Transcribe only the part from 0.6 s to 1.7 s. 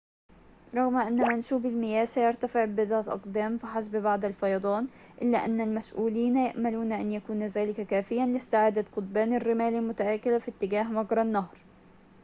رغم أن منسوب